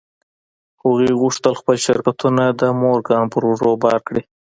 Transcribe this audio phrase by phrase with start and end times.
[0.81, 4.21] هغوی غوښتل خپل شرکتونه د مورګان پر اوږو بار کړي